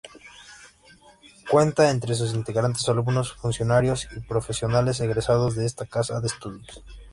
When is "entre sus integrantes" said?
1.91-2.89